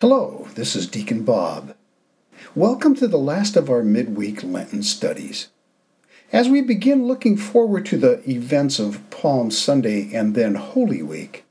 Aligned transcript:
Hello, 0.00 0.46
this 0.54 0.76
is 0.76 0.86
Deacon 0.86 1.24
Bob. 1.24 1.74
Welcome 2.54 2.94
to 2.94 3.08
the 3.08 3.18
last 3.18 3.56
of 3.56 3.68
our 3.68 3.82
midweek 3.82 4.44
Lenten 4.44 4.84
studies. 4.84 5.48
As 6.32 6.48
we 6.48 6.60
begin 6.60 7.08
looking 7.08 7.36
forward 7.36 7.84
to 7.86 7.98
the 7.98 8.22
events 8.30 8.78
of 8.78 9.02
Palm 9.10 9.50
Sunday 9.50 10.14
and 10.14 10.36
then 10.36 10.54
Holy 10.54 11.02
Week, 11.02 11.44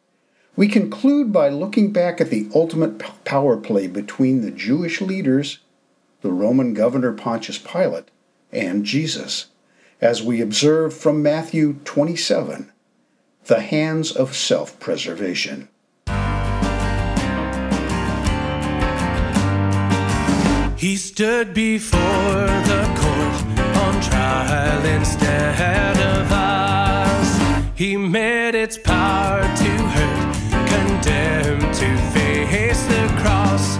we 0.55 0.69
conclude 0.69 1.33
by 1.33 1.49
looking 1.49 1.91
back 1.91 2.21
at 2.21 2.29
the 2.29 2.47
ultimate 2.55 2.99
power 3.25 3.57
play 3.57 3.85
between 3.85 4.39
the 4.39 4.51
Jewish 4.51 5.01
leaders, 5.01 5.59
the 6.21 6.31
Roman 6.31 6.73
governor 6.73 7.11
Pontius 7.11 7.57
Pilate, 7.57 8.11
and 8.53 8.85
Jesus, 8.85 9.47
as 9.99 10.23
we 10.23 10.39
observe 10.39 10.93
from 10.93 11.21
Matthew 11.21 11.81
27 11.83 12.71
the 13.47 13.59
hands 13.59 14.13
of 14.13 14.37
self 14.37 14.79
preservation. 14.79 15.67
He 20.77 20.95
stood 20.95 21.55
before 21.55 21.99
the 21.99 22.83
court 23.01 23.59
on 23.77 23.99
trial 23.99 24.85
instead 24.85 25.97
of 25.97 26.31
us. 26.31 27.71
He 27.73 27.97
made 27.97 28.53
its 28.53 28.77
power 28.77 29.41
to 29.41 29.71
hurt, 29.95 30.35
condemned 30.69 31.73
to 31.73 31.97
face 32.13 32.83
the 32.85 33.07
cross. 33.19 33.77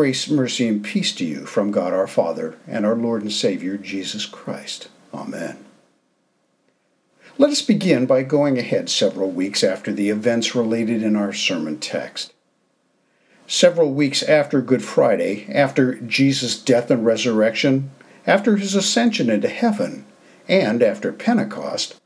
Grace, 0.00 0.30
mercy, 0.30 0.66
and 0.66 0.82
peace 0.82 1.12
to 1.12 1.26
you 1.26 1.44
from 1.44 1.70
God 1.70 1.92
our 1.92 2.06
Father 2.06 2.56
and 2.66 2.86
our 2.86 2.94
Lord 2.94 3.20
and 3.20 3.30
Savior 3.30 3.76
Jesus 3.76 4.24
Christ. 4.24 4.88
Amen. 5.12 5.62
Let 7.36 7.50
us 7.50 7.60
begin 7.60 8.06
by 8.06 8.22
going 8.22 8.56
ahead 8.56 8.88
several 8.88 9.30
weeks 9.30 9.62
after 9.62 9.92
the 9.92 10.08
events 10.08 10.54
related 10.54 11.02
in 11.02 11.16
our 11.16 11.34
sermon 11.34 11.78
text. 11.80 12.32
Several 13.46 13.92
weeks 13.92 14.22
after 14.22 14.62
Good 14.62 14.82
Friday, 14.82 15.46
after 15.52 15.96
Jesus' 15.96 16.58
death 16.58 16.90
and 16.90 17.04
resurrection, 17.04 17.90
after 18.26 18.56
his 18.56 18.74
ascension 18.74 19.28
into 19.28 19.48
heaven, 19.48 20.06
and 20.48 20.82
after 20.82 21.12
Pentecost, 21.12 22.00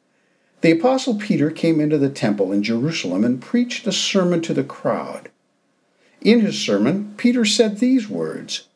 the 0.63 0.73
Apostle 0.73 1.15
Peter 1.15 1.49
came 1.49 1.81
into 1.81 1.99
the 1.99 2.11
temple 2.11 2.51
in 2.51 2.65
Jerusalem 2.65 3.23
and 3.23 3.41
preached 3.41 3.87
a 3.87 3.93
sermon 3.93 4.43
to 4.43 4.53
the 4.53 4.65
crowd. 4.65 5.31
In 6.25 6.41
his 6.41 6.59
sermon, 6.59 7.13
Peter 7.19 7.45
said 7.45 7.79
these 7.79 8.09
words 8.09 8.67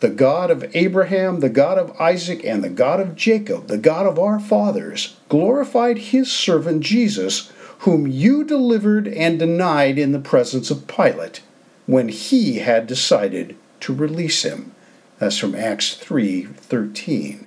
The 0.00 0.10
God 0.10 0.50
of 0.50 0.64
Abraham, 0.74 1.38
the 1.38 1.48
God 1.48 1.78
of 1.78 1.98
Isaac, 2.00 2.44
and 2.44 2.64
the 2.64 2.68
God 2.68 2.98
of 2.98 3.14
Jacob, 3.14 3.68
the 3.68 3.78
God 3.78 4.06
of 4.06 4.18
our 4.18 4.40
fathers, 4.40 5.16
glorified 5.28 5.98
his 5.98 6.30
servant 6.32 6.82
Jesus, 6.82 7.52
whom 7.80 8.08
you 8.08 8.42
delivered 8.42 9.06
and 9.06 9.38
denied 9.38 9.98
in 9.98 10.10
the 10.10 10.18
presence 10.18 10.68
of 10.68 10.88
Pilate, 10.88 11.42
when 11.86 12.08
he 12.08 12.58
had 12.58 12.88
decided 12.88 13.56
to 13.80 13.94
release 13.94 14.42
him. 14.42 14.72
That's 15.20 15.38
from 15.38 15.54
Acts 15.54 15.94
3:13. 15.94 17.46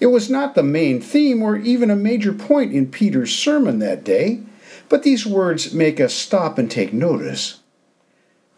It 0.00 0.06
was 0.06 0.30
not 0.30 0.54
the 0.54 0.62
main 0.62 1.00
theme 1.00 1.42
or 1.42 1.56
even 1.56 1.90
a 1.90 1.96
major 1.96 2.32
point 2.32 2.72
in 2.72 2.86
Peter's 2.86 3.34
sermon 3.34 3.80
that 3.80 4.02
day. 4.02 4.40
But 4.88 5.02
these 5.02 5.26
words 5.26 5.72
make 5.72 6.00
us 6.00 6.14
stop 6.14 6.58
and 6.58 6.70
take 6.70 6.92
notice. 6.92 7.60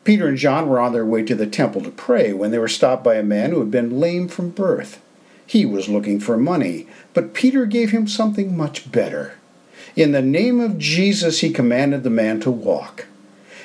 Peter 0.04 0.28
and 0.28 0.38
John 0.38 0.68
were 0.68 0.78
on 0.78 0.92
their 0.92 1.04
way 1.04 1.24
to 1.24 1.34
the 1.34 1.46
temple 1.46 1.80
to 1.82 1.90
pray 1.90 2.32
when 2.32 2.52
they 2.52 2.58
were 2.58 2.68
stopped 2.68 3.02
by 3.02 3.16
a 3.16 3.22
man 3.22 3.50
who 3.50 3.58
had 3.58 3.70
been 3.70 3.98
lame 3.98 4.28
from 4.28 4.50
birth. 4.50 5.02
He 5.46 5.66
was 5.66 5.88
looking 5.88 6.20
for 6.20 6.36
money, 6.36 6.86
but 7.14 7.34
Peter 7.34 7.66
gave 7.66 7.90
him 7.90 8.06
something 8.06 8.56
much 8.56 8.90
better. 8.90 9.34
In 9.94 10.12
the 10.12 10.22
name 10.22 10.60
of 10.60 10.78
Jesus, 10.78 11.40
he 11.40 11.50
commanded 11.50 12.02
the 12.02 12.10
man 12.10 12.40
to 12.40 12.50
walk. 12.50 13.06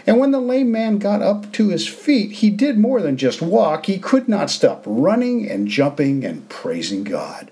And 0.08 0.20
when 0.20 0.32
the 0.32 0.40
lame 0.40 0.72
man 0.72 0.98
got 0.98 1.22
up 1.22 1.52
to 1.54 1.70
his 1.70 1.88
feet, 1.88 2.32
he 2.34 2.50
did 2.50 2.78
more 2.78 3.02
than 3.02 3.18
just 3.18 3.42
walk. 3.42 3.86
He 3.86 4.00
could 4.00 4.28
not 4.28 4.50
stop 4.50 4.84
running 4.86 5.50
and 5.50 5.68
jumping 5.68 6.26
and 6.26 6.48
praising 6.50 7.04
God. 7.04 7.52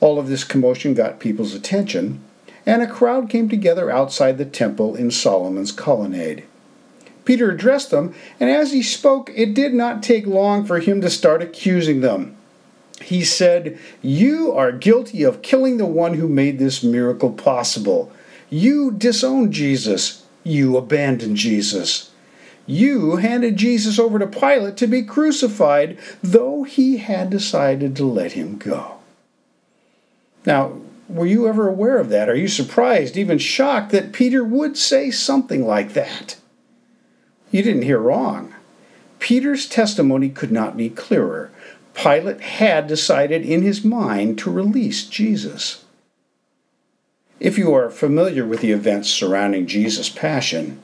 All 0.00 0.18
of 0.18 0.28
this 0.28 0.44
commotion 0.44 0.92
got 0.92 1.20
people's 1.20 1.54
attention, 1.54 2.22
and 2.66 2.82
a 2.82 2.86
crowd 2.86 3.30
came 3.30 3.48
together 3.48 3.90
outside 3.90 4.36
the 4.36 4.44
temple 4.44 4.96
in 4.96 5.10
Solomon's 5.10 5.72
colonnade. 5.72 6.44
Peter 7.24 7.50
addressed 7.50 7.90
them, 7.90 8.14
and 8.38 8.50
as 8.50 8.72
he 8.72 8.82
spoke, 8.82 9.30
it 9.34 9.54
did 9.54 9.72
not 9.72 10.02
take 10.02 10.26
long 10.26 10.64
for 10.64 10.80
him 10.80 11.00
to 11.00 11.08
start 11.08 11.42
accusing 11.42 12.00
them. 12.00 12.36
He 13.00 13.24
said, 13.24 13.78
You 14.02 14.52
are 14.52 14.72
guilty 14.72 15.22
of 15.22 15.42
killing 15.42 15.76
the 15.76 15.86
one 15.86 16.14
who 16.14 16.28
made 16.28 16.58
this 16.58 16.82
miracle 16.82 17.30
possible. 17.30 18.12
You 18.48 18.90
disowned 18.90 19.52
Jesus. 19.52 20.24
You 20.44 20.76
abandoned 20.76 21.36
Jesus. 21.36 22.10
You 22.66 23.16
handed 23.16 23.56
Jesus 23.56 23.98
over 23.98 24.18
to 24.18 24.26
Pilate 24.26 24.76
to 24.78 24.86
be 24.86 25.02
crucified, 25.02 25.98
though 26.22 26.64
he 26.64 26.96
had 26.98 27.30
decided 27.30 27.94
to 27.96 28.04
let 28.04 28.32
him 28.32 28.56
go. 28.56 28.98
Now, 30.44 30.72
were 31.08 31.26
you 31.26 31.46
ever 31.48 31.68
aware 31.68 31.98
of 31.98 32.08
that? 32.10 32.28
Are 32.28 32.36
you 32.36 32.48
surprised, 32.48 33.16
even 33.16 33.38
shocked, 33.38 33.92
that 33.92 34.12
Peter 34.12 34.44
would 34.44 34.76
say 34.76 35.10
something 35.10 35.66
like 35.66 35.92
that? 35.92 36.36
You 37.50 37.62
didn't 37.62 37.82
hear 37.82 37.98
wrong. 37.98 38.54
Peter's 39.18 39.68
testimony 39.68 40.28
could 40.28 40.52
not 40.52 40.76
be 40.76 40.90
clearer. 40.90 41.50
Pilate 41.94 42.40
had 42.40 42.86
decided 42.86 43.42
in 43.42 43.62
his 43.62 43.84
mind 43.84 44.38
to 44.38 44.50
release 44.50 45.06
Jesus. 45.06 45.84
If 47.40 47.58
you 47.58 47.72
are 47.74 47.90
familiar 47.90 48.44
with 48.46 48.60
the 48.60 48.72
events 48.72 49.08
surrounding 49.08 49.66
Jesus' 49.66 50.08
passion, 50.08 50.82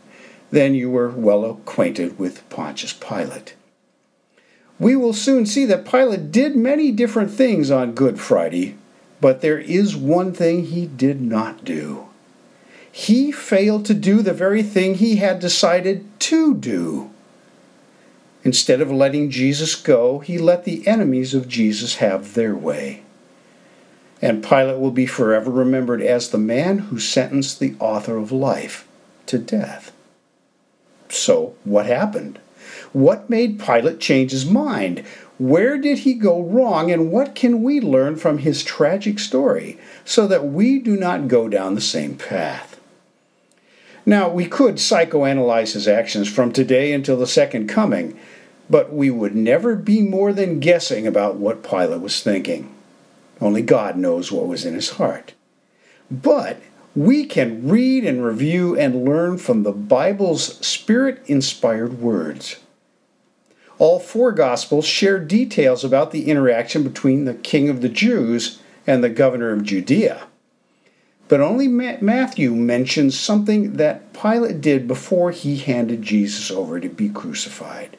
then 0.50 0.74
you 0.74 0.90
were 0.90 1.08
well 1.08 1.44
acquainted 1.44 2.18
with 2.18 2.48
Pontius 2.50 2.92
Pilate. 2.92 3.54
We 4.78 4.96
will 4.96 5.12
soon 5.12 5.46
see 5.46 5.64
that 5.66 5.86
Pilate 5.86 6.30
did 6.30 6.56
many 6.56 6.92
different 6.92 7.30
things 7.30 7.70
on 7.70 7.92
Good 7.92 8.20
Friday, 8.20 8.76
but 9.22 9.40
there 9.40 9.60
is 9.60 9.94
one 9.94 10.32
thing 10.32 10.64
he 10.64 10.84
did 10.84 11.20
not 11.20 11.64
do. 11.64 12.08
He 12.90 13.30
failed 13.30 13.86
to 13.86 13.94
do 13.94 14.20
the 14.20 14.34
very 14.34 14.64
thing 14.64 14.96
he 14.96 15.16
had 15.16 15.38
decided 15.38 16.04
to 16.18 16.54
do. 16.54 17.08
Instead 18.42 18.80
of 18.80 18.90
letting 18.90 19.30
Jesus 19.30 19.76
go, 19.76 20.18
he 20.18 20.38
let 20.38 20.64
the 20.64 20.84
enemies 20.88 21.34
of 21.34 21.46
Jesus 21.46 21.96
have 21.96 22.34
their 22.34 22.56
way. 22.56 23.02
And 24.20 24.42
Pilate 24.42 24.80
will 24.80 24.90
be 24.90 25.06
forever 25.06 25.52
remembered 25.52 26.02
as 26.02 26.30
the 26.30 26.36
man 26.38 26.78
who 26.78 26.98
sentenced 26.98 27.60
the 27.60 27.76
author 27.78 28.16
of 28.16 28.32
life 28.32 28.88
to 29.26 29.38
death. 29.38 29.92
So, 31.08 31.54
what 31.62 31.86
happened? 31.86 32.40
What 32.92 33.30
made 33.30 33.58
Pilate 33.58 34.00
change 34.00 34.32
his 34.32 34.44
mind? 34.44 35.04
Where 35.38 35.78
did 35.78 36.00
he 36.00 36.14
go 36.14 36.42
wrong, 36.42 36.90
and 36.90 37.10
what 37.10 37.34
can 37.34 37.62
we 37.62 37.80
learn 37.80 38.16
from 38.16 38.38
his 38.38 38.62
tragic 38.62 39.18
story 39.18 39.78
so 40.04 40.26
that 40.26 40.46
we 40.46 40.78
do 40.78 40.96
not 40.96 41.28
go 41.28 41.48
down 41.48 41.74
the 41.74 41.80
same 41.80 42.16
path? 42.16 42.78
Now, 44.04 44.28
we 44.28 44.46
could 44.46 44.76
psychoanalyze 44.76 45.72
his 45.72 45.88
actions 45.88 46.28
from 46.28 46.52
today 46.52 46.92
until 46.92 47.16
the 47.16 47.26
second 47.26 47.68
coming, 47.68 48.18
but 48.68 48.92
we 48.92 49.10
would 49.10 49.34
never 49.34 49.74
be 49.74 50.02
more 50.02 50.32
than 50.32 50.60
guessing 50.60 51.06
about 51.06 51.36
what 51.36 51.62
Pilate 51.62 52.00
was 52.00 52.22
thinking. 52.22 52.72
Only 53.40 53.62
God 53.62 53.96
knows 53.96 54.30
what 54.30 54.46
was 54.46 54.64
in 54.64 54.74
his 54.74 54.90
heart. 54.90 55.32
But 56.10 56.60
we 56.94 57.24
can 57.24 57.68
read 57.68 58.04
and 58.04 58.24
review 58.24 58.76
and 58.76 59.04
learn 59.04 59.38
from 59.38 59.62
the 59.62 59.72
Bible's 59.72 60.64
spirit 60.64 61.22
inspired 61.26 62.00
words. 62.00 62.56
All 63.82 63.98
four 63.98 64.30
Gospels 64.30 64.86
share 64.86 65.18
details 65.18 65.82
about 65.82 66.12
the 66.12 66.30
interaction 66.30 66.84
between 66.84 67.24
the 67.24 67.34
king 67.34 67.68
of 67.68 67.80
the 67.80 67.88
Jews 67.88 68.60
and 68.86 69.02
the 69.02 69.08
governor 69.08 69.50
of 69.50 69.64
Judea. 69.64 70.28
But 71.26 71.40
only 71.40 71.66
Matthew 71.66 72.54
mentions 72.54 73.18
something 73.18 73.72
that 73.78 74.12
Pilate 74.12 74.60
did 74.60 74.86
before 74.86 75.32
he 75.32 75.56
handed 75.56 76.00
Jesus 76.00 76.48
over 76.48 76.78
to 76.78 76.88
be 76.88 77.08
crucified. 77.08 77.98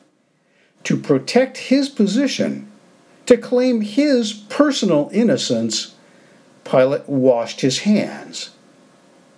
To 0.85 0.95
protect 0.95 1.57
his 1.57 1.89
position, 1.89 2.71
to 3.25 3.35
claim 3.35 3.81
his 3.81 4.31
personal 4.31 5.09
innocence, 5.11 5.95
Pilate 6.63 7.09
washed 7.09 7.59
his 7.59 7.79
hands, 7.79 8.51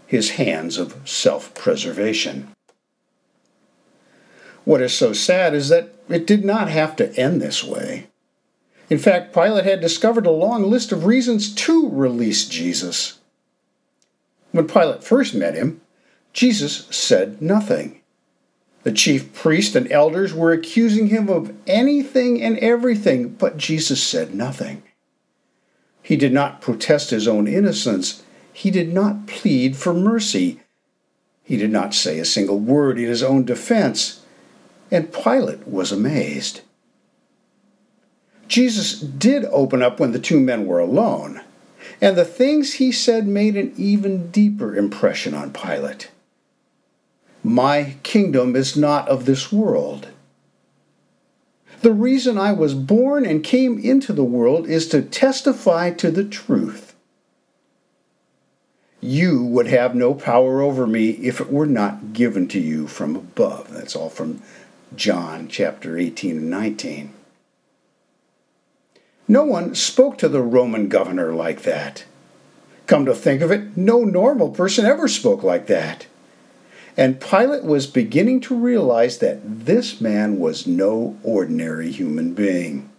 his 0.06 0.30
hands 0.38 0.78
of 0.78 0.96
self 1.10 1.56
preservation. 1.56 2.55
What 4.66 4.82
is 4.82 4.94
so 4.94 5.14
sad 5.14 5.54
is 5.54 5.70
that 5.70 5.94
it 6.10 6.28
did 6.28 6.44
not 6.44 6.70
have 6.70 6.96
to 6.98 7.16
end 7.18 7.42
this 7.42 7.64
way. 7.64 8.08
In 8.90 8.98
fact, 8.98 9.34
Pilate 9.34 9.66
had 9.66 9.82
discovered 9.82 10.26
a 10.26 10.32
long 10.32 10.70
list 10.70 10.92
of 10.92 11.06
reasons 11.06 11.54
to 11.56 11.90
release 11.90 12.48
Jesus. 12.48 13.20
When 14.52 14.68
Pilate 14.68 15.04
first 15.04 15.34
met 15.34 15.56
him, 15.56 15.82
Jesus 16.34 16.86
said 16.88 17.42
nothing. 17.42 18.02
The 18.84 18.92
chief 18.92 19.34
priest 19.34 19.76
and 19.76 19.92
elders 19.92 20.34
were 20.34 20.52
accusing 20.52 21.08
him 21.08 21.30
of 21.30 21.56
anything 21.66 22.42
and 22.42 22.60
everything, 22.60 23.30
but 23.30 23.58
Jesus 23.58 24.04
said 24.04 24.36
nothing. 24.36 24.84
He 26.04 26.16
did 26.16 26.34
not 26.34 26.62
protest 26.62 27.10
his 27.10 27.28
own 27.28 27.48
innocence. 27.48 28.22
He 28.54 28.70
did 28.70 28.94
not 28.94 29.26
plead 29.26 29.76
for 29.76 29.94
mercy. 29.94 30.62
He 31.44 31.58
did 31.58 31.72
not 31.72 31.96
say 31.96 32.20
a 32.20 32.26
single 32.26 32.60
word 32.60 33.00
in 33.00 33.06
his 33.06 33.24
own 33.24 33.44
defense. 33.44 34.25
And 34.92 35.12
Pilate 35.12 35.68
was 35.68 35.92
amazed. 35.92 36.62
Jesus 38.48 39.00
did 39.00 39.46
open 39.46 39.82
up 39.82 40.00
when 40.00 40.12
the 40.12 40.20
two 40.20 40.40
men 40.40 40.66
were 40.66 40.80
alone, 40.80 41.42
and 42.00 42.16
the 42.16 42.26
things 42.26 42.74
he 42.74 42.92
said 42.92 43.28
made 43.28 43.58
an 43.58 43.74
even 43.78 44.30
deeper 44.30 44.76
impression 44.76 45.34
on 45.34 45.52
Pilate. 45.52 46.12
My 47.44 47.96
kingdom 48.04 48.56
is 48.56 48.76
not 48.76 49.08
of 49.08 49.26
this 49.26 49.52
world. 49.52 50.08
The 51.82 51.94
reason 51.94 52.38
I 52.38 52.52
was 52.52 52.74
born 52.74 53.26
and 53.26 53.44
came 53.44 53.78
into 53.78 54.14
the 54.14 54.24
world 54.24 54.68
is 54.68 54.88
to 54.90 55.02
testify 55.02 55.92
to 55.92 56.10
the 56.10 56.24
truth. 56.24 56.96
You 59.02 59.44
would 59.44 59.68
have 59.68 59.94
no 59.94 60.16
power 60.16 60.62
over 60.62 60.88
me 60.88 61.12
if 61.12 61.40
it 61.40 61.52
were 61.52 61.68
not 61.68 62.14
given 62.14 62.48
to 62.48 62.60
you 62.60 62.88
from 62.88 63.16
above. 63.16 63.72
That's 63.72 63.96
all 63.96 64.10
from 64.10 64.42
John 64.96 65.48
chapter 65.48 65.98
18 65.98 66.38
and 66.38 66.50
19. 66.50 67.14
No 69.28 69.44
one 69.44 69.74
spoke 69.76 70.18
to 70.20 70.30
the 70.30 70.42
Roman 70.42 70.88
governor 70.88 71.34
like 71.34 71.64
that. 71.64 72.06
Come 72.88 73.06
to 73.06 73.16
think 73.16 73.42
of 73.42 73.52
it, 73.52 73.76
no 73.76 74.04
normal 74.04 74.52
person 74.52 74.86
ever 74.86 75.08
spoke 75.08 75.42
like 75.42 75.68
that. 75.68 76.06
And 76.98 77.20
Pilate 77.20 77.64
was 77.64 77.88
beginning 77.88 78.40
to 78.42 78.56
realize 78.56 79.18
that 79.18 79.66
this 79.66 80.00
man 80.00 80.40
was 80.40 80.68
no 80.68 81.18
ordinary 81.24 81.92
human 81.92 82.34
being. 82.34 82.90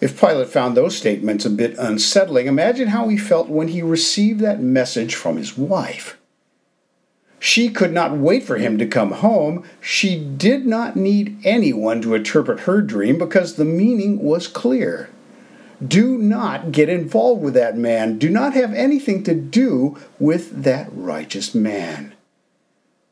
If 0.00 0.20
Pilate 0.20 0.48
found 0.48 0.76
those 0.76 0.96
statements 0.96 1.44
a 1.44 1.50
bit 1.50 1.78
unsettling, 1.78 2.46
imagine 2.46 2.88
how 2.88 3.08
he 3.08 3.16
felt 3.16 3.48
when 3.48 3.68
he 3.68 3.82
received 3.82 4.40
that 4.40 4.60
message 4.60 5.14
from 5.14 5.36
his 5.36 5.56
wife. 5.56 6.18
She 7.44 7.70
could 7.70 7.92
not 7.92 8.16
wait 8.16 8.44
for 8.44 8.58
him 8.58 8.78
to 8.78 8.86
come 8.86 9.10
home. 9.10 9.64
She 9.80 10.16
did 10.16 10.64
not 10.64 10.94
need 10.94 11.36
anyone 11.42 12.00
to 12.02 12.14
interpret 12.14 12.60
her 12.60 12.80
dream 12.80 13.18
because 13.18 13.56
the 13.56 13.64
meaning 13.64 14.22
was 14.22 14.46
clear. 14.46 15.10
Do 15.84 16.16
not 16.16 16.70
get 16.70 16.88
involved 16.88 17.42
with 17.42 17.54
that 17.54 17.76
man. 17.76 18.16
Do 18.16 18.30
not 18.30 18.54
have 18.54 18.72
anything 18.74 19.24
to 19.24 19.34
do 19.34 19.98
with 20.20 20.62
that 20.62 20.88
righteous 20.92 21.52
man. 21.52 22.14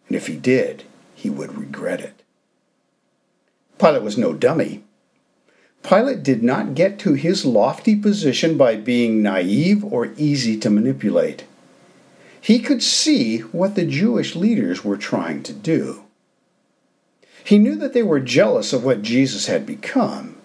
And 0.06 0.16
if 0.16 0.28
he 0.28 0.36
did, 0.36 0.84
he 1.12 1.28
would 1.28 1.58
regret 1.58 2.00
it. 2.00 2.22
Pilate 3.80 4.02
was 4.02 4.16
no 4.16 4.32
dummy. 4.32 4.84
Pilate 5.82 6.22
did 6.22 6.44
not 6.44 6.76
get 6.76 7.00
to 7.00 7.14
his 7.14 7.44
lofty 7.44 7.96
position 7.96 8.56
by 8.56 8.76
being 8.76 9.22
naive 9.22 9.82
or 9.82 10.12
easy 10.16 10.56
to 10.58 10.70
manipulate. 10.70 11.42
He 12.40 12.58
could 12.58 12.82
see 12.82 13.38
what 13.38 13.74
the 13.74 13.84
Jewish 13.84 14.34
leaders 14.34 14.84
were 14.84 14.96
trying 14.96 15.42
to 15.44 15.52
do. 15.52 16.04
He 17.44 17.58
knew 17.58 17.76
that 17.76 17.92
they 17.92 18.02
were 18.02 18.20
jealous 18.20 18.72
of 18.72 18.84
what 18.84 19.02
Jesus 19.02 19.46
had 19.46 19.66
become 19.66 20.40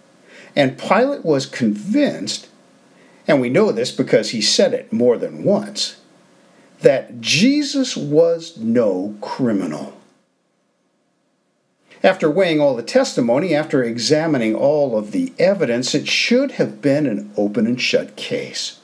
and 0.56 0.78
Pilate 0.78 1.26
was 1.26 1.46
convinced, 1.46 2.48
and 3.28 3.42
we 3.42 3.50
know 3.50 3.72
this 3.72 3.92
because 3.92 4.30
he 4.30 4.42
said 4.42 4.74
it 4.74 4.94
more 4.94 5.18
than 5.18 5.44
once, 5.44 5.98
that 6.82 7.20
Jesus 7.20 7.98
was 7.98 8.58
no 8.58 9.16
criminal. 9.20 9.98
After 12.04 12.30
weighing 12.30 12.62
all 12.62 12.76
the 12.76 12.84
testimony, 12.84 13.54
after 13.54 13.84
examining 13.84 14.56
all 14.56 14.98
of 14.98 15.12
the 15.12 15.34
evidence, 15.40 15.96
it 15.96 16.08
should 16.08 16.52
have 16.52 16.82
been 16.82 17.08
an 17.08 17.32
open 17.36 17.66
and 17.66 17.82
shut 17.82 18.16
case. 18.16 18.80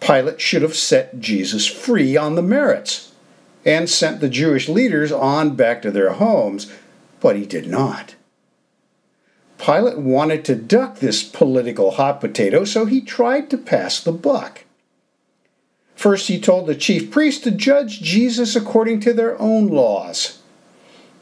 Pilate 0.00 0.40
should 0.40 0.62
have 0.62 0.76
set 0.76 1.20
Jesus 1.20 1.66
free 1.66 2.16
on 2.16 2.34
the 2.34 2.42
merits 2.42 3.12
and 3.64 3.90
sent 3.90 4.20
the 4.20 4.28
Jewish 4.28 4.68
leaders 4.68 5.12
on 5.12 5.56
back 5.56 5.82
to 5.82 5.90
their 5.90 6.14
homes, 6.14 6.72
but 7.20 7.36
he 7.36 7.44
did 7.44 7.66
not. 7.66 8.14
Pilate 9.58 9.98
wanted 9.98 10.44
to 10.44 10.54
duck 10.54 10.98
this 10.98 11.22
political 11.24 11.92
hot 11.92 12.20
potato, 12.20 12.64
so 12.64 12.84
he 12.84 13.00
tried 13.00 13.50
to 13.50 13.58
pass 13.58 14.00
the 14.00 14.12
buck. 14.12 14.64
First, 15.96 16.28
he 16.28 16.40
told 16.40 16.68
the 16.68 16.76
chief 16.76 17.10
priests 17.10 17.42
to 17.42 17.50
judge 17.50 18.00
Jesus 18.00 18.54
according 18.54 19.00
to 19.00 19.12
their 19.12 19.38
own 19.40 19.66
laws. 19.66 20.38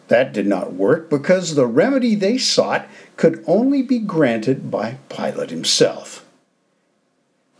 That 0.08 0.34
did 0.34 0.46
not 0.46 0.74
work 0.74 1.08
because 1.08 1.54
the 1.54 1.66
remedy 1.66 2.14
they 2.14 2.36
sought 2.36 2.86
could 3.16 3.42
only 3.46 3.80
be 3.80 3.98
granted 3.98 4.70
by 4.70 4.98
Pilate 5.08 5.48
himself. 5.48 6.25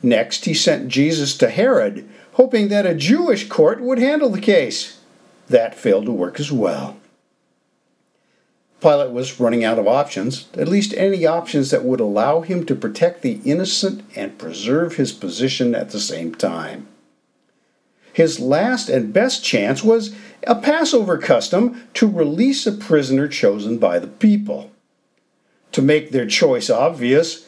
Next, 0.06 0.44
he 0.44 0.54
sent 0.54 0.86
Jesus 0.86 1.36
to 1.36 1.50
Herod, 1.50 2.08
hoping 2.34 2.68
that 2.68 2.86
a 2.86 2.94
Jewish 2.94 3.48
court 3.48 3.80
would 3.80 3.98
handle 3.98 4.30
the 4.30 4.40
case. 4.40 5.00
That 5.48 5.74
failed 5.74 6.06
to 6.06 6.12
work 6.12 6.38
as 6.38 6.52
well. 6.52 6.96
Pilate 8.80 9.10
was 9.10 9.40
running 9.40 9.64
out 9.64 9.80
of 9.80 9.88
options, 9.88 10.46
at 10.54 10.68
least 10.68 10.94
any 10.94 11.26
options 11.26 11.72
that 11.72 11.82
would 11.82 11.98
allow 11.98 12.42
him 12.42 12.64
to 12.66 12.76
protect 12.76 13.22
the 13.22 13.40
innocent 13.44 14.04
and 14.14 14.38
preserve 14.38 14.94
his 14.94 15.10
position 15.10 15.74
at 15.74 15.90
the 15.90 15.98
same 15.98 16.32
time. 16.32 16.86
His 18.12 18.38
last 18.38 18.88
and 18.88 19.12
best 19.12 19.42
chance 19.42 19.82
was 19.82 20.14
a 20.46 20.54
Passover 20.54 21.18
custom 21.18 21.82
to 21.94 22.08
release 22.08 22.64
a 22.64 22.70
prisoner 22.70 23.26
chosen 23.26 23.78
by 23.78 23.98
the 23.98 24.06
people. 24.06 24.70
To 25.72 25.82
make 25.82 26.12
their 26.12 26.26
choice 26.26 26.70
obvious, 26.70 27.45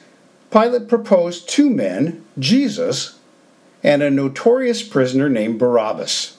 Pilate 0.50 0.89
proposed 0.89 1.49
two 1.49 1.69
men, 1.69 2.25
Jesus 2.39 3.19
and 3.83 4.03
a 4.03 4.11
notorious 4.11 4.83
prisoner 4.83 5.29
named 5.29 5.59
Barabbas. 5.59 6.37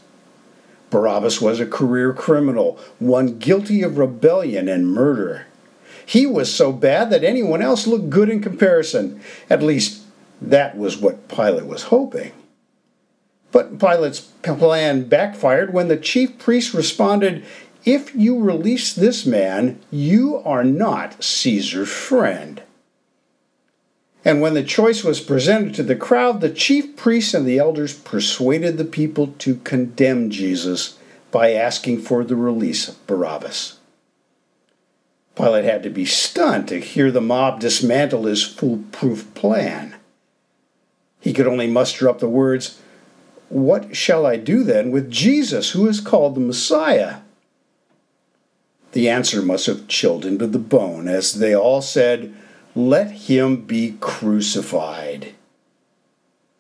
Barabbas 0.90 1.40
was 1.40 1.60
a 1.60 1.66
career 1.66 2.14
criminal, 2.14 2.80
one 2.98 3.38
guilty 3.38 3.84
of 3.84 3.98
rebellion 3.98 4.68
and 4.68 4.92
murder. 4.92 5.46
He 6.06 6.26
was 6.26 6.54
so 6.54 6.72
bad 6.72 7.12
that 7.12 7.24
anyone 7.24 7.62
else 7.62 7.86
looked 7.86 8.10
good 8.10 8.30
in 8.30 8.42
comparison. 8.42 9.22
At 9.50 9.62
least, 9.62 10.02
that 10.42 10.76
was 10.76 10.98
what 10.98 11.28
Pilate 11.28 11.68
was 11.68 11.84
hoping. 11.84 12.32
But 13.52 13.80
Pilate's 13.80 14.20
plan 14.20 15.08
backfired 15.08 15.72
when 15.74 15.88
the 15.88 15.98
chief 15.98 16.40
priest 16.40 16.74
responded, 16.74 17.46
If 17.86 18.16
you 18.16 18.40
release 18.40 18.94
this 18.94 19.26
man, 19.26 19.80
you 19.92 20.38
are 20.38 20.64
not 20.64 21.24
Caesar's 21.24 21.90
friend. 21.90 22.64
And 24.26 24.42
when 24.42 24.54
the 24.54 24.64
choice 24.64 25.04
was 25.04 25.22
presented 25.22 25.74
to 25.76 25.84
the 25.84 25.96
crowd, 25.96 26.42
the 26.42 26.50
chief 26.50 26.98
priests 26.98 27.34
and 27.34 27.46
the 27.46 27.58
elders 27.58 27.94
persuaded 27.94 28.78
the 28.78 28.86
people 28.86 29.28
to 29.40 29.56
condemn 29.58 30.30
Jesus 30.30 30.98
by 31.32 31.54
asking 31.54 32.02
for 32.02 32.24
the 32.24 32.36
release 32.36 32.88
of 32.88 33.08
Barabbas. 33.08 33.78
Pilate 35.36 35.64
had 35.64 35.84
to 35.84 35.90
be 35.90 36.04
stunned 36.04 36.68
to 36.68 36.82
hear 36.82 37.12
the 37.12 37.22
mob 37.22 37.62
dismantle 37.62 38.26
his 38.26 38.44
foolproof 38.44 39.34
plan. 39.36 39.96
He 41.22 41.32
could 41.32 41.48
only 41.48 41.68
muster 41.68 42.10
up 42.10 42.20
the 42.20 42.28
words, 42.28 42.82
What 43.48 43.96
shall 43.96 44.26
I 44.26 44.36
do 44.36 44.66
then 44.66 44.92
with 44.92 45.10
Jesus, 45.10 45.72
who 45.72 45.88
is 45.88 46.02
called 46.02 46.36
the 46.36 46.42
Messiah? 46.42 47.20
The 48.92 49.08
answer 49.08 49.42
must 49.42 49.68
have 49.68 49.88
chilled 49.88 50.26
into 50.26 50.48
the 50.48 50.60
bone 50.60 51.08
as 51.08 51.36
they 51.36 51.56
all 51.56 51.82
said, 51.82 52.34
let 52.76 53.12
him 53.12 53.58
be 53.64 53.98
crucified. 54.00 55.34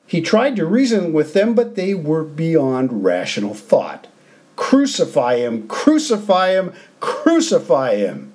He 0.07 0.21
tried 0.21 0.55
to 0.55 0.65
reason 0.65 1.13
with 1.13 1.33
them, 1.33 1.53
but 1.53 1.75
they 1.75 1.93
were 1.93 2.23
beyond 2.23 3.03
rational 3.03 3.53
thought. 3.53 4.07
Crucify 4.55 5.37
him, 5.37 5.67
crucify 5.67 6.51
him, 6.51 6.73
crucify 6.99 7.95
him. 7.95 8.33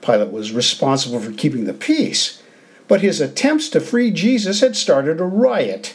Pilate 0.00 0.32
was 0.32 0.52
responsible 0.52 1.20
for 1.20 1.32
keeping 1.32 1.64
the 1.64 1.74
peace, 1.74 2.42
but 2.88 3.00
his 3.00 3.20
attempts 3.20 3.68
to 3.70 3.80
free 3.80 4.10
Jesus 4.10 4.60
had 4.60 4.76
started 4.76 5.20
a 5.20 5.24
riot. 5.24 5.94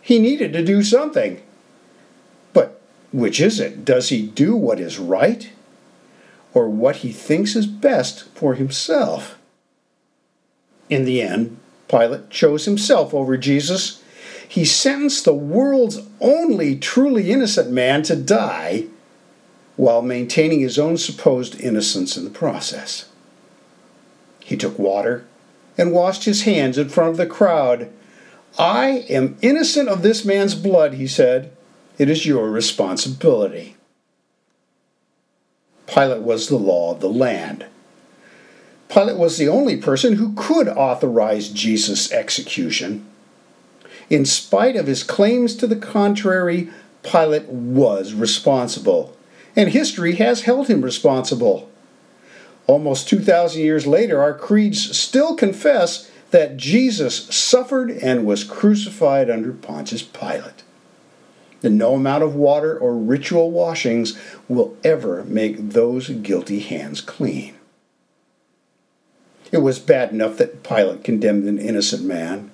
He 0.00 0.18
needed 0.18 0.52
to 0.52 0.64
do 0.64 0.82
something. 0.82 1.42
But 2.52 2.80
which 3.12 3.40
is 3.40 3.60
it? 3.60 3.84
Does 3.84 4.08
he 4.08 4.26
do 4.26 4.54
what 4.56 4.80
is 4.80 4.98
right 4.98 5.50
or 6.58 6.68
what 6.68 6.96
he 6.96 7.12
thinks 7.12 7.54
is 7.54 7.68
best 7.68 8.28
for 8.34 8.54
himself. 8.54 9.38
In 10.90 11.04
the 11.04 11.22
end, 11.22 11.56
Pilate 11.86 12.30
chose 12.30 12.64
himself 12.64 13.14
over 13.14 13.36
Jesus. 13.36 14.02
He 14.48 14.64
sentenced 14.64 15.24
the 15.24 15.34
world's 15.34 16.00
only 16.20 16.76
truly 16.76 17.30
innocent 17.30 17.70
man 17.70 18.02
to 18.04 18.16
die 18.16 18.86
while 19.76 20.02
maintaining 20.02 20.58
his 20.58 20.80
own 20.80 20.96
supposed 20.96 21.60
innocence 21.60 22.16
in 22.16 22.24
the 22.24 22.30
process. 22.30 23.08
He 24.40 24.56
took 24.56 24.76
water 24.78 25.26
and 25.76 25.92
washed 25.92 26.24
his 26.24 26.42
hands 26.42 26.76
in 26.76 26.88
front 26.88 27.10
of 27.10 27.16
the 27.18 27.26
crowd. 27.26 27.88
I 28.58 29.04
am 29.08 29.38
innocent 29.42 29.88
of 29.88 30.02
this 30.02 30.24
man's 30.24 30.56
blood, 30.56 30.94
he 30.94 31.06
said. 31.06 31.52
It 31.98 32.10
is 32.10 32.26
your 32.26 32.50
responsibility. 32.50 33.76
Pilate 35.92 36.22
was 36.22 36.48
the 36.48 36.56
law 36.56 36.92
of 36.92 37.00
the 37.00 37.08
land. 37.08 37.64
Pilate 38.88 39.16
was 39.16 39.38
the 39.38 39.48
only 39.48 39.76
person 39.76 40.14
who 40.14 40.34
could 40.34 40.68
authorize 40.68 41.48
Jesus' 41.48 42.12
execution. 42.12 43.06
In 44.10 44.24
spite 44.24 44.76
of 44.76 44.86
his 44.86 45.02
claims 45.02 45.54
to 45.56 45.66
the 45.66 45.76
contrary, 45.76 46.70
Pilate 47.02 47.48
was 47.48 48.14
responsible, 48.14 49.16
and 49.56 49.70
history 49.70 50.16
has 50.16 50.42
held 50.42 50.68
him 50.68 50.82
responsible. 50.82 51.70
Almost 52.66 53.08
2,000 53.08 53.60
years 53.60 53.86
later, 53.86 54.20
our 54.20 54.34
creeds 54.34 54.96
still 54.96 55.34
confess 55.36 56.10
that 56.30 56.58
Jesus 56.58 57.24
suffered 57.34 57.90
and 57.90 58.26
was 58.26 58.44
crucified 58.44 59.30
under 59.30 59.52
Pontius 59.52 60.02
Pilate. 60.02 60.62
And 61.62 61.76
no 61.76 61.94
amount 61.94 62.22
of 62.22 62.34
water 62.34 62.78
or 62.78 62.96
ritual 62.96 63.50
washings 63.50 64.18
will 64.48 64.76
ever 64.84 65.24
make 65.24 65.70
those 65.70 66.08
guilty 66.08 66.60
hands 66.60 67.00
clean. 67.00 67.54
It 69.50 69.58
was 69.58 69.78
bad 69.78 70.12
enough 70.12 70.36
that 70.36 70.62
Pilate 70.62 71.02
condemned 71.02 71.48
an 71.48 71.58
innocent 71.58 72.04
man. 72.04 72.50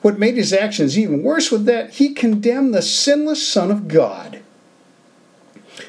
What 0.00 0.18
made 0.18 0.36
his 0.36 0.52
actions 0.52 0.98
even 0.98 1.22
worse 1.22 1.50
was 1.50 1.64
that 1.64 1.94
he 1.94 2.14
condemned 2.14 2.74
the 2.74 2.82
sinless 2.82 3.46
Son 3.46 3.70
of 3.70 3.88
God. 3.88 4.40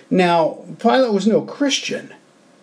Now, 0.10 0.64
Pilate 0.80 1.14
was 1.14 1.28
no 1.28 1.42
Christian, 1.42 2.14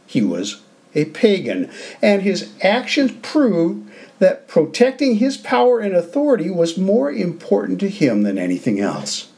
he 0.07 0.23
was 0.23 0.62
a 0.95 1.07
pagan, 1.07 1.71
and 2.00 2.23
his 2.23 2.52
actions 2.62 3.12
proved 3.23 3.91
that 4.19 4.47
protecting 4.49 5.17
his 5.17 5.37
power 5.37 5.81
and 5.81 5.95
authority 5.95 6.50
was 6.50 6.79
more 6.79 7.11
important 7.11 7.81
to 7.81 7.88
him 7.88 8.23
than 8.23 8.38
anything 8.38 8.79
else. 8.81 9.32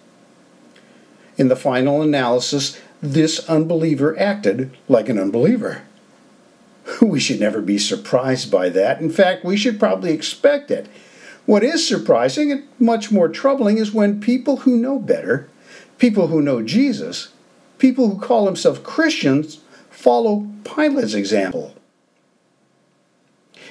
In 1.36 1.48
the 1.48 1.56
final 1.56 2.02
analysis, 2.02 2.80
this 3.02 3.48
unbeliever 3.48 4.18
acted 4.18 4.76
like 4.88 5.08
an 5.08 5.18
unbeliever. 5.18 5.82
We 7.00 7.18
should 7.18 7.40
never 7.40 7.62
be 7.62 7.78
surprised 7.78 8.50
by 8.50 8.68
that. 8.68 9.00
In 9.00 9.10
fact, 9.10 9.44
we 9.44 9.56
should 9.56 9.80
probably 9.80 10.12
expect 10.12 10.70
it. 10.70 10.86
What 11.46 11.64
is 11.64 11.86
surprising 11.86 12.52
and 12.52 12.68
much 12.78 13.10
more 13.10 13.28
troubling 13.28 13.78
is 13.78 13.92
when 13.92 14.20
people 14.20 14.58
who 14.58 14.76
know 14.76 14.98
better, 14.98 15.48
people 15.98 16.28
who 16.28 16.42
know 16.42 16.62
Jesus, 16.62 17.32
people 17.78 18.08
who 18.08 18.18
call 18.18 18.44
themselves 18.44 18.80
Christians, 18.80 19.60
follow 19.90 20.46
Pilate's 20.64 21.14
example. 21.14 21.74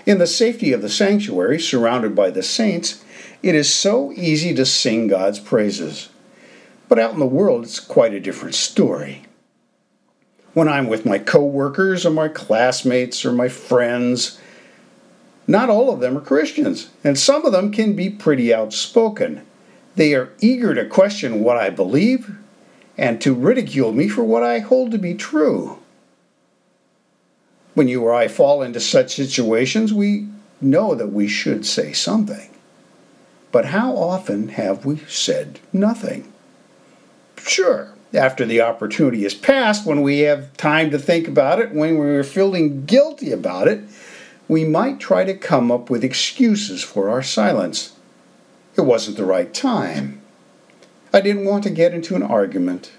In 0.06 0.18
the 0.18 0.28
safety 0.28 0.74
of 0.74 0.82
the 0.82 0.90
sanctuary, 0.90 1.60
surrounded 1.60 2.16
by 2.16 2.30
the 2.30 2.44
saints, 2.44 3.04
it 3.42 3.56
is 3.56 3.74
so 3.74 4.12
easy 4.14 4.54
to 4.54 4.66
sing 4.66 5.08
God's 5.08 5.40
praises. 5.40 6.10
But 6.94 7.02
out 7.02 7.14
in 7.14 7.20
the 7.20 7.26
world, 7.26 7.64
it's 7.64 7.80
quite 7.80 8.14
a 8.14 8.20
different 8.20 8.54
story 8.54 9.24
when 10.54 10.70
I'm 10.70 10.86
with 10.86 11.08
my 11.08 11.18
coworkers 11.18 12.06
or 12.06 12.12
my 12.12 12.28
classmates 12.28 13.26
or 13.26 13.32
my 13.32 13.48
friends. 13.50 14.40
Not 15.48 15.72
all 15.72 15.92
of 15.92 16.02
them 16.02 16.16
are 16.16 16.22
Christians, 16.22 16.92
and 17.04 17.18
some 17.18 17.48
of 17.48 17.52
them 17.52 17.72
can 17.72 17.96
be 17.96 18.12
pretty 18.12 18.54
outspoken. 18.54 19.44
They 19.96 20.14
are 20.14 20.34
eager 20.40 20.76
to 20.76 20.86
question 20.86 21.40
what 21.44 21.58
I 21.58 21.72
believe 21.72 22.38
and 22.96 23.20
to 23.22 23.34
ridicule 23.34 23.92
me 23.92 24.08
for 24.08 24.24
what 24.24 24.44
I 24.44 24.60
hold 24.60 24.92
to 24.92 25.00
be 25.00 25.16
true. 25.16 25.80
When 27.74 27.88
you 27.88 28.04
or 28.04 28.14
I 28.14 28.28
fall 28.28 28.62
into 28.62 28.80
such 28.80 29.16
situations, 29.16 29.92
we 29.92 30.28
know 30.62 30.94
that 30.94 31.12
we 31.12 31.28
should 31.28 31.66
say 31.66 31.92
something. 31.92 32.52
But 33.52 33.66
how 33.66 33.98
often 33.98 34.50
have 34.50 34.86
we 34.86 34.98
said 35.08 35.60
nothing? 35.74 36.33
Sure, 37.46 37.90
after 38.14 38.46
the 38.46 38.62
opportunity 38.62 39.26
is 39.26 39.34
passed, 39.34 39.86
when 39.86 40.02
we 40.02 40.20
have 40.20 40.56
time 40.56 40.90
to 40.92 41.00
think 41.00 41.28
about 41.28 41.60
it, 41.60 41.72
when 41.72 41.98
we're 41.98 42.24
feeling 42.24 42.86
guilty 42.86 43.32
about 43.32 43.68
it, 43.68 43.84
we 44.48 44.64
might 44.64 45.00
try 45.00 45.24
to 45.24 45.34
come 45.34 45.72
up 45.72 45.90
with 45.90 46.04
excuses 46.04 46.84
for 46.84 47.10
our 47.10 47.24
silence. 47.24 47.94
It 48.76 48.82
wasn't 48.82 49.18
the 49.18 49.26
right 49.26 49.54
time. 49.54 50.22
I 51.14 51.22
didn't 51.22 51.46
want 51.46 51.64
to 51.64 51.70
get 51.70 51.94
into 51.94 52.16
an 52.16 52.24
argument. 52.24 52.92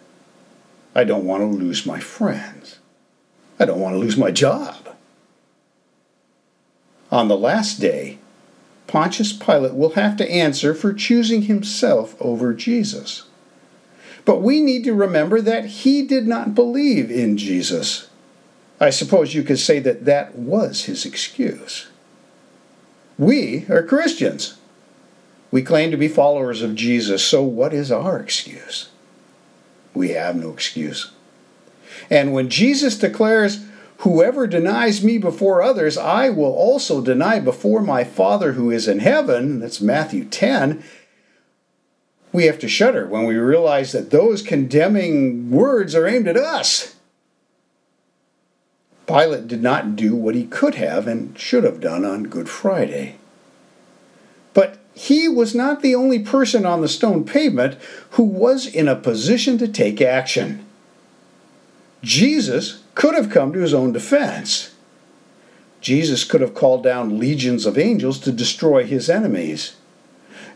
I 0.95 1.05
don't 1.05 1.25
want 1.25 1.43
to 1.43 1.47
lose 1.47 1.87
my 1.87 1.99
friends. 1.99 2.79
I 3.59 3.65
don't 3.65 3.81
want 3.81 3.95
to 3.95 3.99
lose 3.99 4.17
my 4.17 4.31
job. 4.31 4.95
On 7.11 7.29
the 7.29 7.37
last 7.37 7.81
day, 7.81 8.19
Pontius 8.87 9.33
Pilate 9.33 9.75
will 9.75 9.95
have 9.95 10.17
to 10.19 10.31
answer 10.31 10.75
for 10.75 10.93
choosing 10.93 11.43
himself 11.43 12.17
over 12.21 12.53
Jesus. 12.53 13.25
But 14.25 14.41
we 14.41 14.61
need 14.61 14.85
to 14.85 14.95
remember 14.95 15.41
that 15.41 15.67
he 15.67 16.03
did 16.03 16.27
not 16.27 16.55
believe 16.55 17.11
in 17.11 17.37
Jesus. 17.37 18.09
I 18.81 18.91
suppose 18.91 19.35
you 19.35 19.43
could 19.43 19.59
say 19.59 19.79
that 19.81 20.05
that 20.05 20.37
was 20.37 20.85
his 20.85 21.05
excuse. 21.05 21.89
We 23.19 23.67
are 23.69 23.83
Christians. 23.83 24.57
We 25.51 25.63
claim 25.63 25.91
to 25.91 25.97
be 25.97 26.09
followers 26.09 26.63
of 26.63 26.75
Jesus, 26.75 27.25
so 27.25 27.43
what 27.43 27.73
is 27.73 27.93
our 27.93 28.19
excuse? 28.19 28.89
We 29.93 30.11
have 30.11 30.35
no 30.35 30.51
excuse. 30.51 31.13
And 32.11 32.33
when 32.33 32.51
Jesus 32.51 32.99
declares, 32.99 33.65
Whoever 33.99 34.47
denies 34.47 35.03
me 35.05 35.19
before 35.19 35.63
others, 35.63 35.97
I 35.97 36.29
will 36.29 36.53
also 36.53 37.01
deny 37.01 37.41
before 37.41 37.81
my 37.81 38.05
Father 38.05 38.53
who 38.53 38.71
is 38.71 38.89
in 38.89 38.99
heaven, 38.99 39.61
that's 39.61 39.81
Matthew 39.81 40.25
10, 40.25 40.83
we 42.35 42.47
have 42.47 42.59
to 42.59 42.69
shudder 42.69 43.07
when 43.07 43.27
we 43.27 43.37
realize 43.37 43.93
that 43.93 44.11
those 44.11 44.43
condemning 44.43 45.53
words 45.53 45.95
are 45.95 46.05
aimed 46.05 46.27
at 46.27 46.37
us. 46.37 46.97
Pilate 49.07 49.47
did 49.47 49.63
not 49.63 49.95
do 49.95 50.17
what 50.17 50.35
he 50.35 50.45
could 50.45 50.75
have 50.75 51.07
and 51.07 51.39
should 51.39 51.63
have 51.63 51.81
done 51.81 52.05
on 52.05 52.25
Good 52.25 52.49
Friday. 52.49 53.19
But 54.53 54.79
he 54.95 55.29
was 55.29 55.55
not 55.55 55.81
the 55.81 55.95
only 55.95 56.19
person 56.19 56.67
on 56.67 56.81
the 56.81 56.89
stone 56.89 57.25
pavement 57.25 57.79
who 58.11 58.25
was 58.25 58.67
in 58.67 58.89
a 58.89 58.97
position 58.97 59.57
to 59.59 59.69
take 59.69 60.01
action. 60.01 60.67
Jesus 62.03 62.83
could 62.97 63.15
have 63.15 63.31
come 63.31 63.53
to 63.53 63.61
his 63.61 63.73
own 63.73 63.93
defense. 63.93 64.75
Jesus 65.81 66.25
could 66.25 66.41
have 66.41 66.55
called 66.55 66.83
down 66.83 67.21
legions 67.21 67.65
of 67.65 67.79
angels 67.79 68.19
to 68.21 68.33
destroy 68.33 68.85
his 68.85 69.09
enemies. 69.09 69.77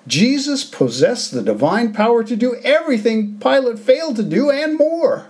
Jesus 0.09 0.65
possessed 0.65 1.33
the 1.33 1.43
divine 1.43 1.93
power 1.93 2.25
to 2.25 2.35
do 2.35 2.57
everything 2.65 3.39
Pilate 3.39 3.79
failed 3.79 4.17
to 4.17 4.23
do 4.23 4.51
and 4.51 4.77
more. 4.77 5.29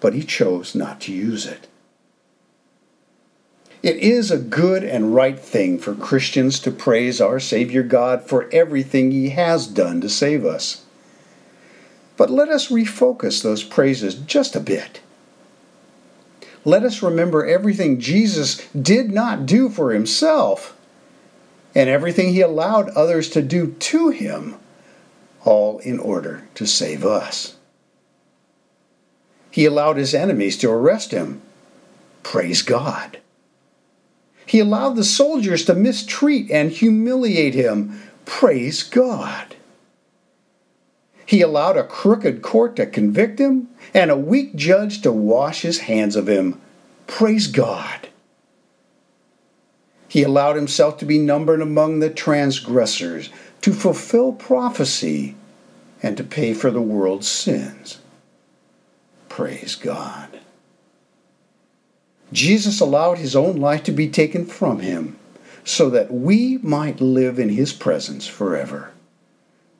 But 0.00 0.14
he 0.14 0.22
chose 0.22 0.74
not 0.74 1.00
to 1.02 1.12
use 1.12 1.46
it. 1.46 1.66
It 3.82 3.96
is 3.96 4.30
a 4.30 4.38
good 4.38 4.82
and 4.82 5.14
right 5.14 5.38
thing 5.38 5.78
for 5.78 5.94
Christians 5.94 6.58
to 6.60 6.70
praise 6.70 7.20
our 7.20 7.38
Savior 7.38 7.82
God 7.82 8.28
for 8.28 8.48
everything 8.52 9.12
He 9.12 9.30
has 9.30 9.66
done 9.66 10.00
to 10.00 10.08
save 10.08 10.44
us. 10.44 10.84
But 12.16 12.30
let 12.30 12.48
us 12.48 12.68
refocus 12.68 13.42
those 13.42 13.62
praises 13.62 14.16
just 14.16 14.56
a 14.56 14.60
bit. 14.60 15.00
Let 16.64 16.82
us 16.82 17.02
remember 17.02 17.46
everything 17.46 18.00
Jesus 18.00 18.66
did 18.70 19.12
not 19.12 19.46
do 19.46 19.68
for 19.68 19.92
Himself 19.92 20.76
and 21.74 21.88
everything 21.88 22.32
he 22.32 22.40
allowed 22.40 22.90
others 22.90 23.28
to 23.30 23.42
do 23.42 23.72
to 23.72 24.08
him, 24.10 24.56
all 25.44 25.78
in 25.78 25.98
order 25.98 26.48
to 26.54 26.66
save 26.66 27.04
us. 27.04 27.56
He 29.50 29.64
allowed 29.64 29.96
his 29.96 30.14
enemies 30.14 30.56
to 30.58 30.70
arrest 30.70 31.10
him. 31.10 31.40
Praise 32.22 32.62
God. 32.62 33.18
He 34.46 34.60
allowed 34.60 34.96
the 34.96 35.04
soldiers 35.04 35.64
to 35.66 35.74
mistreat 35.74 36.50
and 36.50 36.70
humiliate 36.70 37.54
him. 37.54 38.00
Praise 38.24 38.82
God. 38.82 39.56
He 41.26 41.42
allowed 41.42 41.76
a 41.76 41.84
crooked 41.84 42.40
court 42.40 42.76
to 42.76 42.86
convict 42.86 43.38
him 43.38 43.68
and 43.92 44.10
a 44.10 44.16
weak 44.16 44.54
judge 44.56 45.02
to 45.02 45.12
wash 45.12 45.60
his 45.60 45.80
hands 45.80 46.16
of 46.16 46.26
him. 46.26 46.58
Praise 47.06 47.46
God. 47.46 48.07
He 50.08 50.22
allowed 50.22 50.56
himself 50.56 50.98
to 50.98 51.04
be 51.04 51.18
numbered 51.18 51.60
among 51.60 51.98
the 51.98 52.10
transgressors, 52.10 53.28
to 53.60 53.72
fulfill 53.72 54.32
prophecy, 54.32 55.36
and 56.02 56.16
to 56.16 56.24
pay 56.24 56.54
for 56.54 56.70
the 56.70 56.80
world's 56.80 57.28
sins. 57.28 57.98
Praise 59.28 59.74
God. 59.74 60.40
Jesus 62.32 62.80
allowed 62.80 63.18
his 63.18 63.36
own 63.36 63.56
life 63.56 63.84
to 63.84 63.92
be 63.92 64.08
taken 64.08 64.46
from 64.46 64.80
him 64.80 65.18
so 65.64 65.90
that 65.90 66.12
we 66.12 66.58
might 66.58 67.00
live 67.00 67.38
in 67.38 67.50
his 67.50 67.72
presence 67.72 68.26
forever. 68.26 68.90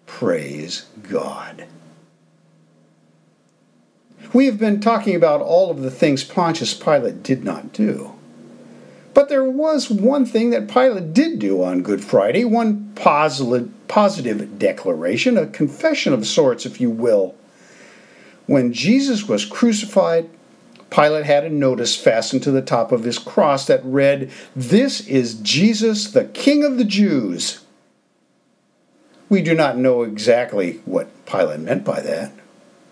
Praise 0.06 0.86
God. 1.02 1.66
We 4.32 4.46
have 4.46 4.58
been 4.58 4.80
talking 4.80 5.14
about 5.16 5.40
all 5.40 5.70
of 5.70 5.80
the 5.80 5.90
things 5.90 6.24
Pontius 6.24 6.74
Pilate 6.74 7.22
did 7.22 7.44
not 7.44 7.72
do. 7.72 8.17
But 9.18 9.28
there 9.28 9.42
was 9.42 9.90
one 9.90 10.24
thing 10.24 10.50
that 10.50 10.68
Pilate 10.68 11.12
did 11.12 11.40
do 11.40 11.64
on 11.64 11.82
Good 11.82 12.04
Friday, 12.04 12.44
one 12.44 12.92
positive, 12.94 13.68
positive 13.88 14.60
declaration, 14.60 15.36
a 15.36 15.48
confession 15.48 16.12
of 16.12 16.24
sorts, 16.24 16.64
if 16.64 16.80
you 16.80 16.88
will. 16.88 17.34
When 18.46 18.72
Jesus 18.72 19.26
was 19.26 19.44
crucified, 19.44 20.30
Pilate 20.90 21.24
had 21.26 21.42
a 21.42 21.50
notice 21.50 21.96
fastened 21.96 22.44
to 22.44 22.52
the 22.52 22.62
top 22.62 22.92
of 22.92 23.02
his 23.02 23.18
cross 23.18 23.66
that 23.66 23.84
read, 23.84 24.30
This 24.54 25.00
is 25.08 25.34
Jesus, 25.34 26.12
the 26.12 26.26
King 26.26 26.62
of 26.62 26.78
the 26.78 26.84
Jews. 26.84 27.64
We 29.28 29.42
do 29.42 29.52
not 29.52 29.76
know 29.76 30.04
exactly 30.04 30.74
what 30.84 31.26
Pilate 31.26 31.58
meant 31.58 31.82
by 31.82 32.02
that, 32.02 32.30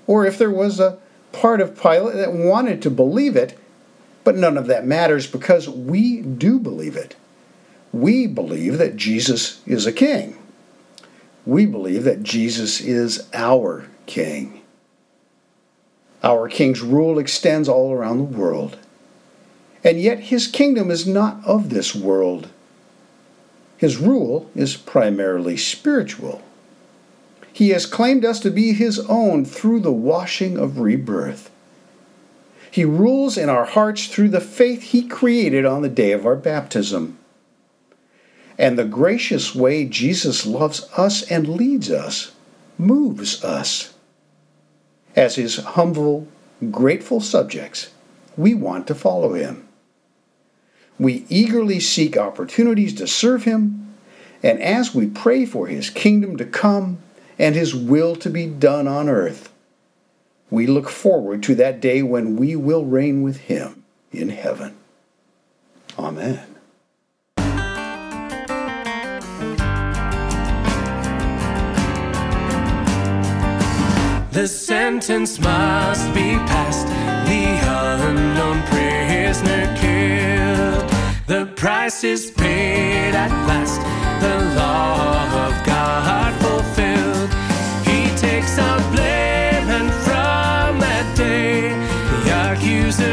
or 0.09 0.27
if 0.27 0.39
there 0.39 0.51
was 0.51 0.81
a 0.81 0.99
part 1.31 1.61
of 1.61 1.81
Pilate 1.81 2.17
that 2.17 2.33
wanted 2.33 2.83
to 2.83 2.91
believe 2.91 3.37
it, 3.37 3.57
but 4.27 4.35
none 4.37 4.59
of 4.59 4.67
that 4.67 4.85
matters 4.85 5.29
because 5.29 5.69
we 5.69 6.21
do 6.21 6.59
believe 6.59 6.97
it. 6.97 7.15
We 7.93 8.27
believe 8.27 8.77
that 8.79 8.97
Jesus 8.97 9.63
is 9.67 9.87
a 9.87 9.93
king. 9.93 10.37
We 11.47 11.65
believe 11.65 12.03
that 12.03 12.25
Jesus 12.25 12.81
is 12.81 13.29
our 13.33 13.87
king. 14.07 14.63
Our 16.25 16.49
king's 16.49 16.81
rule 16.81 17.21
extends 17.21 17.69
all 17.69 17.93
around 17.93 18.19
the 18.19 18.25
world. 18.25 18.77
And 19.85 20.01
yet 20.01 20.19
his 20.19 20.49
kingdom 20.49 20.91
is 20.91 21.07
not 21.07 21.39
of 21.47 21.71
this 21.71 21.95
world. 21.95 22.49
His 23.77 23.99
rule 23.99 24.51
is 24.57 24.77
primarily 24.77 25.57
spiritual. 25.57 26.43
He 27.53 27.69
has 27.69 27.87
claimed 27.87 28.25
us 28.25 28.41
to 28.41 28.51
be 28.51 28.73
his 28.73 28.99
own 29.09 29.45
through 29.45 29.81
the 29.81 29.93
washing 29.93 30.59
of 30.59 30.81
rebirth. 30.81 31.49
He 32.71 32.85
rules 32.85 33.39
in 33.39 33.49
our 33.49 33.65
hearts 33.65 34.07
through 34.07 34.31
the 34.31 34.41
faith 34.41 34.83
he 34.83 35.07
created 35.07 35.65
on 35.65 35.83
the 35.83 35.89
day 35.89 36.13
of 36.13 36.27
our 36.27 36.37
baptism. 36.37 37.19
And 38.59 38.79
the 38.79 38.85
gracious 38.85 39.55
way 39.55 39.85
Jesus 39.85 40.47
loves 40.47 40.89
us 40.97 41.23
and 41.31 41.49
leads 41.49 41.91
us 41.91 42.33
moves 42.79 43.43
us. 43.45 43.95
As 45.15 45.37
his 45.37 45.57
humble, 45.57 46.29
grateful 46.71 47.21
subjects, 47.21 47.91
we 48.37 48.55
want 48.55 48.87
to 48.87 48.95
follow 48.95 49.35
him. 49.35 49.67
We 50.99 51.27
eagerly 51.29 51.81
seek 51.81 52.17
opportunities 52.17 52.95
to 52.95 53.07
serve 53.07 53.45
him, 53.45 53.95
and 54.43 54.61
as 54.63 54.95
we 54.95 55.07
pray 55.07 55.45
for 55.45 55.67
his 55.67 55.91
kingdom 55.91 56.37
to 56.39 56.45
come 56.45 56.99
and 57.39 57.55
his 57.55 57.75
will 57.75 58.17
to 58.17 58.31
be 58.31 58.47
done 58.47 58.89
on 58.89 59.09
earth, 59.09 59.53
we 60.51 60.67
look 60.67 60.89
forward 60.89 61.43
to 61.45 61.55
that 61.57 61.81
day 61.81 62.03
when 62.03 62.37
we 62.37 62.57
will 62.57 62.85
reign 62.85 63.23
with 63.23 63.39
him 63.39 63.85
in 64.13 64.29
heaven. 64.29 64.77
Amen. 65.99 66.57
The 74.37 74.47
sentence 74.47 75.41
must 75.41 76.13
be 76.13 76.37
passed, 76.45 76.87
the 77.27 77.59
unknown 78.07 78.63
prisoner 78.65 79.75
killed. 79.81 80.91
The 81.27 81.47
price 81.57 82.05
is 82.05 82.31
paid 82.31 83.15
at 83.15 83.31
last, 83.49 83.81
the 84.21 84.37
law 84.61 85.47
of 85.47 85.67
God 85.67 86.35
fulfilled. 86.43 87.31
He 87.87 88.15
takes 88.19 88.59
our 88.59 88.79
blame, 88.93 89.16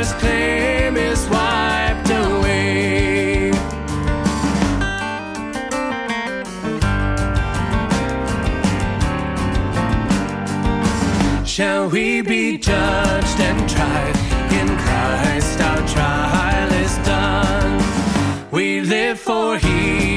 accuser's 0.03 0.13
claim 0.21 0.97
is 0.97 1.29
wiped 1.29 2.09
away. 2.09 3.51
Shall 11.45 11.89
we 11.89 12.21
be 12.21 12.57
judged 12.57 13.39
and 13.39 13.69
tried 13.69 14.17
in 14.51 14.67
Christ? 14.77 15.61
Our 15.61 15.87
trial 15.87 16.71
is 16.73 16.97
done. 17.05 18.49
We 18.51 18.81
live 18.81 19.19
for 19.19 19.57
He 19.57 20.13